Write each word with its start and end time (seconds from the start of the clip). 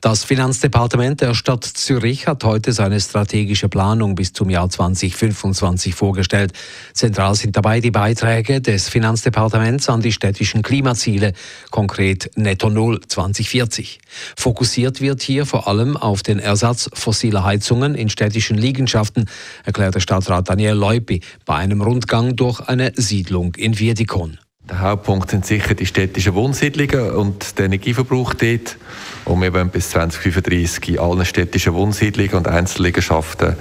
Das 0.00 0.22
Finanzdepartement 0.22 1.20
der 1.20 1.34
Stadt 1.34 1.64
Zürich 1.64 2.28
hat 2.28 2.44
heute 2.44 2.72
seine 2.72 3.00
strategische 3.00 3.68
Planung 3.68 4.14
bis 4.14 4.32
zum 4.32 4.48
Jahr 4.48 4.70
2025 4.70 5.92
vorgestellt. 5.92 6.52
Zentral 6.92 7.34
sind 7.34 7.56
dabei 7.56 7.80
die 7.80 7.90
Beiträge 7.90 8.60
des 8.60 8.88
Finanzdepartements 8.88 9.88
an 9.88 10.00
die 10.00 10.12
städtischen 10.12 10.62
Klimaziele, 10.62 11.32
konkret 11.72 12.30
Netto 12.36 12.70
Null 12.70 13.00
2040. 13.08 13.98
Fokussiert 14.36 15.00
wird 15.00 15.20
hier 15.20 15.46
vor 15.46 15.66
allem 15.66 15.96
auf 15.96 16.22
den 16.22 16.38
Ersatz 16.38 16.88
fossiler 16.92 17.42
Heizungen 17.42 17.96
in 17.96 18.08
städtischen 18.08 18.56
Liegenschaften, 18.56 19.28
erklärte 19.64 20.00
Stadtrat 20.00 20.48
Daniel 20.48 20.74
Leupi 20.74 21.22
bei 21.44 21.56
einem 21.56 21.82
Rundgang 21.82 22.36
durch 22.36 22.60
eine 22.60 22.92
Siedlung 22.94 23.56
in 23.56 23.80
Wiedikon. 23.80 24.38
Der 24.68 24.80
Hauptpunkt 24.80 25.30
sind 25.30 25.46
sicher 25.46 25.74
die 25.74 25.86
städtischen 25.86 26.34
Wohnsiedlungen 26.34 27.12
und 27.12 27.58
der 27.58 27.66
Energieverbrauch 27.66 28.34
dort. 28.34 28.76
Und 29.24 29.40
wir 29.40 29.54
wollen 29.54 29.70
bis 29.70 29.90
2035 29.90 30.90
in 30.90 30.98
allen 30.98 31.24
städtischen 31.24 31.72
Wohnsiedlungen 31.72 32.34
und 32.34 32.48
Einzelliegenschaften, 32.48 33.56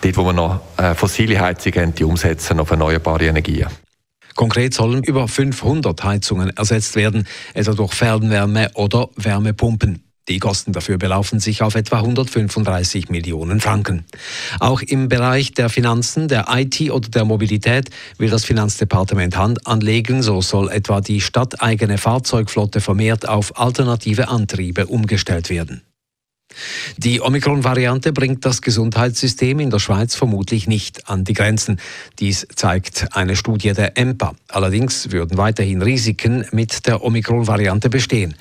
dort 0.00 0.16
wo 0.16 0.24
wir 0.24 0.32
noch 0.32 0.60
äh, 0.78 0.94
fossile 0.94 1.38
Heizungen 1.40 1.80
haben, 1.80 1.94
die 1.94 2.04
umsetzen 2.04 2.58
auf 2.58 2.70
erneuerbare 2.70 3.26
Energien. 3.26 3.68
Konkret 4.34 4.72
sollen 4.72 5.04
über 5.04 5.28
500 5.28 6.02
Heizungen 6.02 6.56
ersetzt 6.56 6.96
werden, 6.96 7.26
etwa 7.52 7.72
durch 7.72 7.92
Fernwärme 7.92 8.70
oder 8.74 9.10
Wärmepumpen. 9.16 10.03
Die 10.28 10.38
Kosten 10.38 10.72
dafür 10.72 10.96
belaufen 10.96 11.38
sich 11.38 11.60
auf 11.60 11.74
etwa 11.74 11.98
135 11.98 13.10
Millionen 13.10 13.60
Franken. 13.60 14.06
Auch 14.58 14.80
im 14.80 15.08
Bereich 15.08 15.52
der 15.52 15.68
Finanzen, 15.68 16.28
der 16.28 16.46
IT 16.48 16.90
oder 16.90 17.10
der 17.10 17.26
Mobilität 17.26 17.90
will 18.16 18.30
das 18.30 18.46
Finanzdepartement 18.46 19.36
Hand 19.36 19.66
anlegen. 19.66 20.22
So 20.22 20.40
soll 20.40 20.70
etwa 20.70 21.02
die 21.02 21.20
stadteigene 21.20 21.98
Fahrzeugflotte 21.98 22.80
vermehrt 22.80 23.28
auf 23.28 23.58
alternative 23.58 24.28
Antriebe 24.28 24.86
umgestellt 24.86 25.50
werden. 25.50 25.82
Die 26.96 27.20
Omikron-Variante 27.20 28.12
bringt 28.12 28.44
das 28.46 28.62
Gesundheitssystem 28.62 29.60
in 29.60 29.70
der 29.70 29.78
Schweiz 29.78 30.14
vermutlich 30.14 30.66
nicht 30.66 31.08
an 31.08 31.24
die 31.24 31.32
Grenzen. 31.34 31.80
Dies 32.18 32.46
zeigt 32.54 33.08
eine 33.14 33.36
Studie 33.36 33.72
der 33.72 33.98
EMPA. 33.98 34.34
Allerdings 34.48 35.10
würden 35.10 35.36
weiterhin 35.36 35.82
Risiken 35.82 36.46
mit 36.52 36.86
der 36.86 37.02
Omikron-Variante 37.02 37.90
bestehen. 37.90 38.36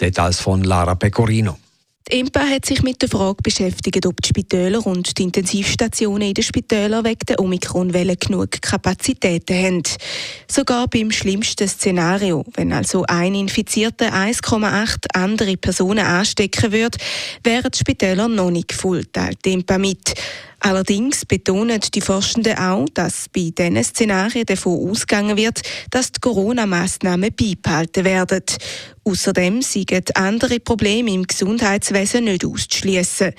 Details 0.00 0.40
von 0.40 0.62
Lara 0.62 0.94
Pecorino. 0.94 1.56
Die 2.08 2.20
EMPA 2.20 2.40
hat 2.40 2.64
sich 2.64 2.84
mit 2.84 3.02
der 3.02 3.08
Frage 3.08 3.42
beschäftigt, 3.42 4.06
ob 4.06 4.22
die 4.22 4.28
Spitäler 4.28 4.86
und 4.86 5.18
die 5.18 5.24
Intensivstationen 5.24 6.28
in 6.28 6.34
den 6.34 6.44
Spitälern 6.44 7.04
wegen 7.04 7.26
der 7.26 7.40
Omikron-Welle 7.40 8.16
genug 8.16 8.62
Kapazitäten 8.62 9.56
haben. 9.56 9.82
Sogar 10.48 10.86
beim 10.86 11.10
schlimmsten 11.10 11.66
Szenario, 11.66 12.44
wenn 12.54 12.72
also 12.72 13.04
ein 13.08 13.34
Infizierter 13.34 14.12
1,8 14.12 15.06
andere 15.14 15.56
Personen 15.56 16.06
anstecken 16.06 16.70
würde, 16.70 16.96
wären 17.42 17.72
die 17.72 17.78
Spitäler 17.78 18.28
noch 18.28 18.52
nicht 18.52 18.72
voll, 18.72 19.04
teilt 19.06 19.44
die 19.44 19.54
EMPA 19.54 19.76
mit. 19.76 20.14
Allerdings 20.66 21.24
betonen 21.24 21.80
die 21.94 22.00
Forschenden 22.00 22.58
auch, 22.58 22.86
dass 22.92 23.26
bei 23.32 23.52
diesen 23.56 23.84
Szenarien 23.84 24.46
davon 24.46 24.90
ausgegangen 24.90 25.36
wird, 25.36 25.60
dass 25.92 26.10
die 26.10 26.18
Corona-Massnahmen 26.18 27.30
beibehalten 27.32 28.04
werden. 28.04 28.42
Außerdem 29.04 29.62
sind 29.62 30.16
andere 30.16 30.58
Probleme 30.58 31.12
im 31.12 31.22
Gesundheitswesen 31.22 32.24
nicht 32.24 32.44
auszuschließen. 32.44 33.32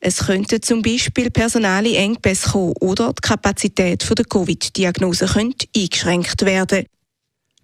Es 0.00 0.26
könnte 0.26 0.60
zum 0.60 0.82
Beispiel 0.82 1.30
personale 1.30 1.94
Engpässe 1.94 2.50
kommen 2.50 2.74
oder 2.80 3.12
die 3.12 3.28
Kapazität 3.28 4.04
der 4.18 4.24
Covid-Diagnose 4.24 5.26
könnte 5.26 5.68
eingeschränkt 5.76 6.44
werden. 6.44 6.86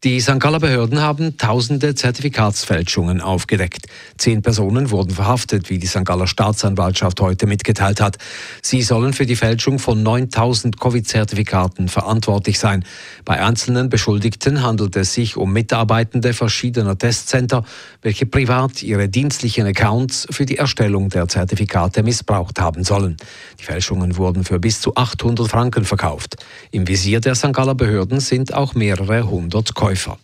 Die 0.04 0.20
St. 0.20 0.38
Galler 0.38 0.60
Behörden 0.60 1.02
haben 1.02 1.38
tausende 1.38 1.92
Zertifikatsfälschungen 1.92 3.20
aufgedeckt. 3.20 3.88
Zehn 4.16 4.42
Personen 4.42 4.92
wurden 4.92 5.10
verhaftet, 5.10 5.70
wie 5.70 5.80
die 5.80 5.88
St. 5.88 6.04
Galler 6.04 6.28
Staatsanwaltschaft 6.28 7.20
heute 7.20 7.48
mitgeteilt 7.48 8.00
hat. 8.00 8.16
Sie 8.62 8.82
sollen 8.82 9.12
für 9.12 9.26
die 9.26 9.34
Fälschung 9.34 9.80
von 9.80 10.04
9000 10.04 10.78
Covid-Zertifikaten 10.78 11.88
verantwortlich 11.88 12.60
sein. 12.60 12.84
Bei 13.24 13.44
einzelnen 13.44 13.88
Beschuldigten 13.88 14.62
handelt 14.62 14.94
es 14.94 15.14
sich 15.14 15.36
um 15.36 15.52
Mitarbeitende 15.52 16.32
verschiedener 16.32 16.96
Testcenter, 16.96 17.64
welche 18.00 18.26
privat 18.26 18.84
ihre 18.84 19.08
dienstlichen 19.08 19.66
Accounts 19.66 20.28
für 20.30 20.46
die 20.46 20.58
Erstellung 20.58 21.08
der 21.08 21.26
Zertifikate 21.26 22.04
missbraucht 22.04 22.60
haben 22.60 22.84
sollen. 22.84 23.16
Die 23.58 23.64
Fälschungen 23.64 24.16
wurden 24.16 24.44
für 24.44 24.60
bis 24.60 24.80
zu 24.80 24.94
800 24.94 25.48
Franken 25.48 25.84
verkauft. 25.84 26.36
Im 26.70 26.86
Visier 26.86 27.18
der 27.18 27.34
St. 27.34 27.52
Galler 27.52 27.74
Behörden 27.74 28.20
sind 28.20 28.54
auch 28.54 28.76
mehrere 28.76 29.28
hundert 29.28 29.74
Käufer. 29.74 29.87
Käufer. 29.88 30.18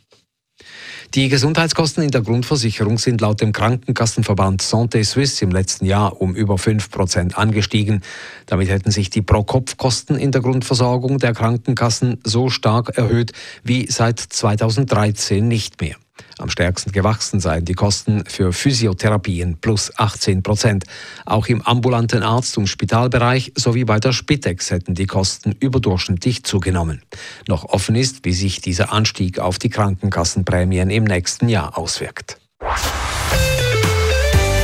Die 1.14 1.30
Gesundheitskosten 1.30 2.02
in 2.02 2.10
der 2.10 2.20
Grundversicherung 2.20 2.98
sind 2.98 3.22
laut 3.22 3.40
dem 3.40 3.52
Krankenkassenverband 3.52 4.60
Santé 4.60 5.02
Suisse 5.04 5.42
im 5.42 5.52
letzten 5.52 5.86
Jahr 5.86 6.20
um 6.20 6.34
über 6.34 6.58
5 6.58 6.90
Prozent 6.90 7.38
angestiegen. 7.38 8.02
Damit 8.44 8.68
hätten 8.68 8.90
sich 8.90 9.08
die 9.08 9.22
Pro-Kopf-Kosten 9.22 10.16
in 10.16 10.32
der 10.32 10.42
Grundversorgung 10.42 11.18
der 11.18 11.32
Krankenkassen 11.32 12.20
so 12.24 12.50
stark 12.50 12.98
erhöht 12.98 13.32
wie 13.62 13.90
seit 13.90 14.20
2013 14.20 15.48
nicht 15.48 15.80
mehr. 15.80 15.96
Am 16.38 16.50
stärksten 16.50 16.92
gewachsen 16.92 17.40
seien 17.40 17.64
die 17.64 17.74
Kosten 17.74 18.24
für 18.26 18.52
Physiotherapien 18.52 19.58
plus 19.60 19.92
18 19.96 20.42
Prozent. 20.42 20.84
Auch 21.24 21.46
im 21.46 21.62
ambulanten 21.62 22.22
Arzt- 22.22 22.58
und 22.58 22.66
Spitalbereich 22.66 23.52
sowie 23.56 23.84
bei 23.84 24.00
der 24.00 24.12
Spitex 24.12 24.70
hätten 24.70 24.94
die 24.94 25.06
Kosten 25.06 25.52
überdurchschnittlich 25.52 26.42
zugenommen. 26.44 27.02
Noch 27.46 27.64
offen 27.64 27.94
ist, 27.94 28.24
wie 28.24 28.32
sich 28.32 28.60
dieser 28.60 28.92
Anstieg 28.92 29.38
auf 29.38 29.58
die 29.58 29.70
Krankenkassenprämien 29.70 30.90
im 30.90 31.04
nächsten 31.04 31.48
Jahr 31.48 31.78
auswirkt. 31.78 32.38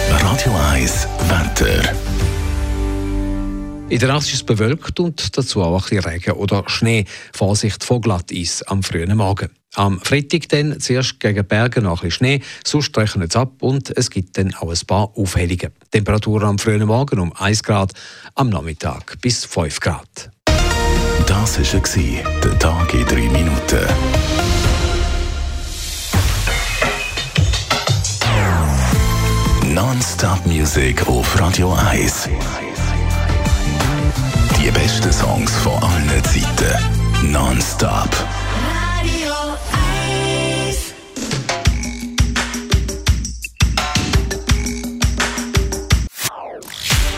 Radio 0.08 0.56
1 0.72 1.06
Wetter. 1.28 1.94
In 3.88 3.98
der 3.98 4.08
Nacht 4.08 4.26
ist 4.28 4.34
es 4.34 4.42
bewölkt 4.44 5.00
und 5.00 5.36
dazu 5.36 5.62
auch 5.62 5.74
ein 5.74 5.80
bisschen 5.82 6.04
Regen 6.04 6.32
oder 6.32 6.62
Schnee. 6.68 7.06
Vorsicht 7.32 7.82
vor 7.82 8.00
Glatteis 8.00 8.62
am 8.62 8.82
frühen 8.84 9.16
Morgen. 9.16 9.50
Am 9.76 10.00
Freitag 10.00 10.48
dann 10.48 10.80
zuerst 10.80 11.20
gegen 11.20 11.46
Berge 11.46 11.80
noch 11.80 12.02
ein 12.02 12.08
bisschen 12.08 12.10
Schnee, 12.10 12.42
sonst 12.64 12.96
rechnet 12.98 13.30
es 13.30 13.36
ab 13.36 13.52
und 13.60 13.96
es 13.96 14.10
gibt 14.10 14.36
dann 14.36 14.52
auch 14.54 14.70
ein 14.70 14.86
paar 14.86 15.12
Aufhellungen. 15.14 15.70
Temperatur 15.92 16.42
am 16.42 16.58
frühen 16.58 16.86
Morgen 16.86 17.20
um 17.20 17.32
1 17.36 17.62
Grad, 17.62 17.92
am 18.34 18.50
Nachmittag 18.50 19.20
bis 19.20 19.44
5 19.44 19.78
Grad. 19.78 20.30
Das 21.26 21.58
war 21.58 22.20
der 22.42 22.58
Tag 22.58 22.94
in 22.94 23.06
3 23.06 23.14
Minuten. 23.28 23.86
Non-Stop-Musik 29.72 31.06
auf 31.06 31.38
Radio 31.38 31.72
1. 31.72 32.28
Die 34.58 34.70
besten 34.72 35.12
Songs 35.12 35.54
von 35.58 35.80
allen 35.80 36.24
Zeiten. 36.24 37.30
Non-stop. 37.30 38.10